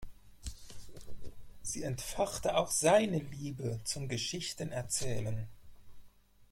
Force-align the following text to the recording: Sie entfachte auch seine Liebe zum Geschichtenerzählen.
Sie 1.61 1.83
entfachte 1.83 2.57
auch 2.57 2.71
seine 2.71 3.19
Liebe 3.19 3.79
zum 3.83 4.07
Geschichtenerzählen. 4.07 5.45